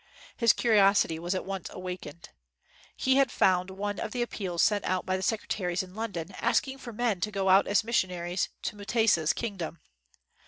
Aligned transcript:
His 0.35 0.51
curiosity 0.51 1.19
was 1.19 1.35
at 1.35 1.45
once 1.45 1.67
awakened. 1.69 2.29
He 2.97 3.17
had 3.17 3.31
found 3.31 3.69
one 3.69 3.99
of 3.99 4.13
the 4.13 4.23
appeals 4.23 4.63
sent 4.63 4.83
out 4.85 5.05
by 5.05 5.15
the 5.15 5.21
secretaries 5.21 5.83
in 5.83 5.93
Lon 5.93 6.11
don 6.13 6.31
asking 6.41 6.79
for 6.79 6.91
men 6.91 7.21
to 7.21 7.29
go 7.29 7.49
out 7.49 7.67
as 7.67 7.83
missionaries 7.83 8.49
to 8.63 8.75
Mutesa's 8.75 9.31
kingdom. 9.31 9.79